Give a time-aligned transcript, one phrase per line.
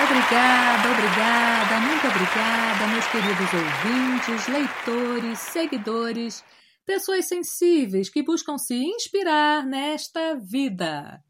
[0.00, 6.44] Obrigada, obrigada, muito obrigada, meus queridos ouvintes, leitores, seguidores,
[6.86, 11.20] pessoas sensíveis que buscam se inspirar nesta vida.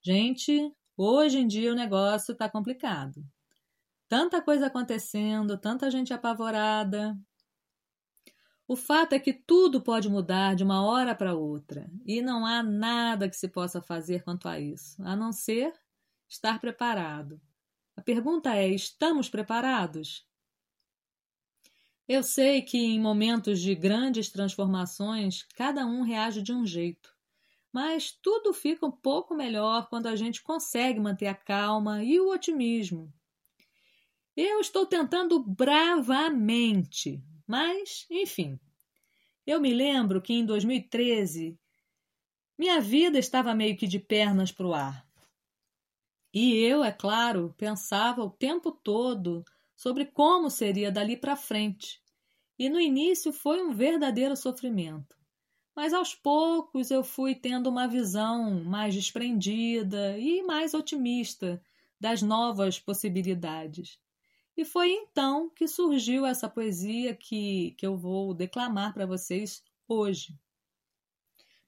[0.00, 3.20] Gente, hoje em dia o negócio está complicado.
[4.08, 7.18] Tanta coisa acontecendo, tanta gente apavorada.
[8.68, 12.62] O fato é que tudo pode mudar de uma hora para outra e não há
[12.62, 15.72] nada que se possa fazer quanto a isso, a não ser
[16.28, 17.40] estar preparado.
[17.96, 20.26] A pergunta é: estamos preparados?
[22.06, 27.14] Eu sei que em momentos de grandes transformações, cada um reage de um jeito.
[27.72, 32.30] Mas tudo fica um pouco melhor quando a gente consegue manter a calma e o
[32.30, 33.12] otimismo.
[34.36, 38.60] Eu estou tentando bravamente, mas, enfim.
[39.46, 41.58] Eu me lembro que em 2013
[42.56, 45.03] minha vida estava meio que de pernas para o ar.
[46.34, 49.44] E eu, é claro, pensava o tempo todo
[49.76, 52.02] sobre como seria dali para frente.
[52.58, 55.16] E no início foi um verdadeiro sofrimento.
[55.76, 61.62] Mas aos poucos eu fui tendo uma visão mais desprendida e mais otimista
[62.00, 64.00] das novas possibilidades.
[64.56, 70.36] E foi então que surgiu essa poesia que, que eu vou declamar para vocês hoje.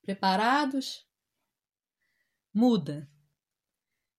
[0.03, 1.07] Preparados?
[2.53, 3.09] Muda.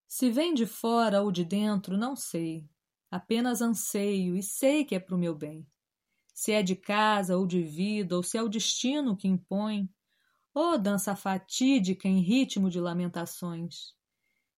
[0.07, 2.65] Se vem de fora ou de dentro, não sei.
[3.11, 5.67] Apenas anseio e sei que é para o meu bem.
[6.33, 9.89] Se é de casa ou de vida, ou se é o destino que impõe,
[10.53, 13.93] ou oh, dança fatídica em ritmo de lamentações.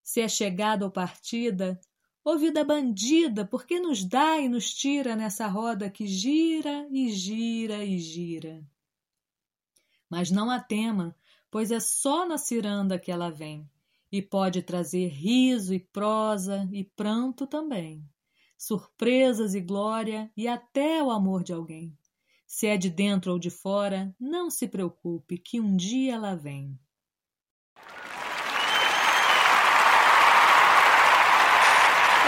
[0.02, 1.80] Se é chegada ou partida,
[2.22, 7.84] ou vida bandida, porque nos dá e nos tira nessa roda que gira e gira
[7.84, 8.64] e gira.
[10.08, 11.16] Mas não a tema,
[11.50, 13.68] pois é só na ciranda que ela vem
[14.12, 18.04] e pode trazer riso e prosa e pranto também,
[18.58, 21.96] surpresas e glória e até o amor de alguém.
[22.46, 26.76] Se é de dentro ou de fora, não se preocupe, que um dia ela vem.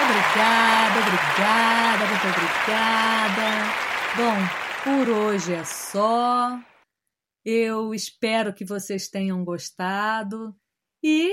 [0.05, 3.83] Obrigada, obrigada, muito obrigada.
[4.17, 6.59] Bom, por hoje é só.
[7.45, 10.55] Eu espero que vocês tenham gostado
[11.03, 11.33] e